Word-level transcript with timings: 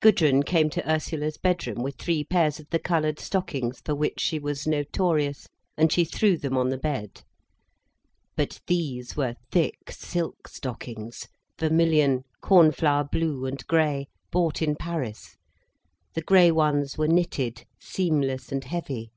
Gudrun 0.00 0.42
came 0.42 0.70
to 0.70 0.90
Ursula's 0.92 1.36
bedroom 1.38 1.84
with 1.84 1.94
three 1.98 2.24
pairs 2.24 2.58
of 2.58 2.68
the 2.70 2.80
coloured 2.80 3.20
stockings 3.20 3.80
for 3.84 3.94
which 3.94 4.18
she 4.18 4.36
was 4.40 4.66
notorious, 4.66 5.46
and 5.76 5.92
she 5.92 6.04
threw 6.04 6.36
them 6.36 6.56
on 6.58 6.70
the 6.70 6.76
bed. 6.76 7.22
But 8.34 8.60
these 8.66 9.16
were 9.16 9.36
thick 9.52 9.92
silk 9.92 10.48
stockings, 10.48 11.28
vermilion, 11.60 12.24
cornflower 12.40 13.04
blue, 13.04 13.46
and 13.46 13.64
grey, 13.68 14.08
bought 14.32 14.60
in 14.62 14.74
Paris. 14.74 15.36
The 16.14 16.22
grey 16.22 16.50
ones 16.50 16.98
were 16.98 17.06
knitted, 17.06 17.64
seamless 17.78 18.50
and 18.50 18.64
heavy. 18.64 19.12